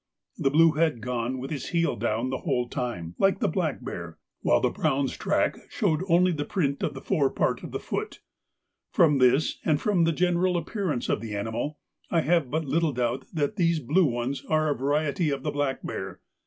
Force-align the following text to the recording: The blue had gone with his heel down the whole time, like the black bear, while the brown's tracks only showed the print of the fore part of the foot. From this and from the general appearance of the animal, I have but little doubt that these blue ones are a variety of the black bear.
The 0.39 0.49
blue 0.49 0.71
had 0.71 0.99
gone 0.99 1.37
with 1.37 1.51
his 1.51 1.67
heel 1.69 1.95
down 1.95 2.31
the 2.31 2.39
whole 2.39 2.67
time, 2.67 3.13
like 3.19 3.39
the 3.39 3.47
black 3.47 3.83
bear, 3.85 4.17
while 4.41 4.59
the 4.59 4.71
brown's 4.71 5.15
tracks 5.15 5.59
only 5.83 6.31
showed 6.31 6.37
the 6.39 6.43
print 6.43 6.81
of 6.81 6.95
the 6.95 7.01
fore 7.01 7.29
part 7.29 7.61
of 7.61 7.71
the 7.71 7.77
foot. 7.79 8.19
From 8.89 9.19
this 9.19 9.59
and 9.63 9.79
from 9.79 10.05
the 10.05 10.11
general 10.11 10.57
appearance 10.57 11.07
of 11.07 11.21
the 11.21 11.35
animal, 11.35 11.77
I 12.09 12.21
have 12.21 12.49
but 12.49 12.65
little 12.65 12.93
doubt 12.93 13.25
that 13.31 13.57
these 13.57 13.79
blue 13.79 14.07
ones 14.07 14.43
are 14.49 14.71
a 14.71 14.75
variety 14.75 15.29
of 15.29 15.43
the 15.43 15.51
black 15.51 15.83
bear. 15.83 16.19